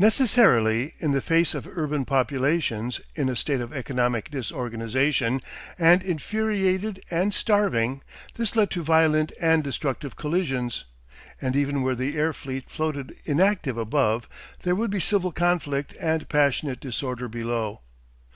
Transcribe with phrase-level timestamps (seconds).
[0.00, 5.40] Necessarily, in the face of urban populations in a state of economic disorganisation
[5.78, 8.02] and infuriated and starving,
[8.34, 10.86] this led to violent and destructive collisions,
[11.40, 14.28] and even where the air fleet floated inactive above,
[14.64, 17.78] there would be civil conflict and passionate disorder below.